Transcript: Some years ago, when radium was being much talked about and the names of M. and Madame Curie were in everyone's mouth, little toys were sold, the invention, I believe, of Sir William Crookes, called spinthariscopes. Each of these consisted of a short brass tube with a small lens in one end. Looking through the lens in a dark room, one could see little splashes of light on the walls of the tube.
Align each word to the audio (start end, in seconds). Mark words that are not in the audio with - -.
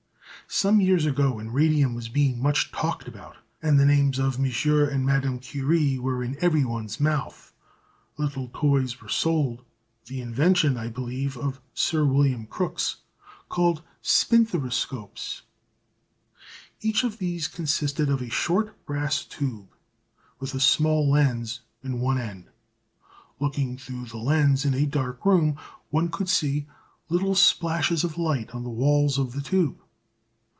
Some 0.53 0.81
years 0.81 1.05
ago, 1.05 1.35
when 1.35 1.53
radium 1.53 1.93
was 1.95 2.09
being 2.09 2.41
much 2.41 2.73
talked 2.73 3.07
about 3.07 3.37
and 3.61 3.79
the 3.79 3.85
names 3.85 4.19
of 4.19 4.37
M. 4.37 4.43
and 4.89 5.05
Madame 5.05 5.39
Curie 5.39 5.97
were 5.97 6.21
in 6.25 6.35
everyone's 6.43 6.99
mouth, 6.99 7.53
little 8.17 8.49
toys 8.53 8.99
were 8.99 9.07
sold, 9.07 9.63
the 10.07 10.19
invention, 10.19 10.75
I 10.75 10.89
believe, 10.89 11.37
of 11.37 11.61
Sir 11.73 12.03
William 12.03 12.45
Crookes, 12.47 12.97
called 13.47 13.81
spinthariscopes. 14.03 15.43
Each 16.81 17.05
of 17.05 17.17
these 17.17 17.47
consisted 17.47 18.09
of 18.09 18.21
a 18.21 18.29
short 18.29 18.85
brass 18.85 19.23
tube 19.23 19.69
with 20.41 20.53
a 20.53 20.59
small 20.59 21.09
lens 21.09 21.61
in 21.81 22.01
one 22.01 22.19
end. 22.19 22.49
Looking 23.39 23.77
through 23.77 24.07
the 24.07 24.17
lens 24.17 24.65
in 24.65 24.73
a 24.73 24.85
dark 24.85 25.25
room, 25.25 25.55
one 25.91 26.09
could 26.09 26.27
see 26.27 26.67
little 27.07 27.35
splashes 27.35 28.03
of 28.03 28.17
light 28.17 28.51
on 28.53 28.63
the 28.65 28.69
walls 28.69 29.17
of 29.17 29.31
the 29.31 29.41
tube. 29.41 29.79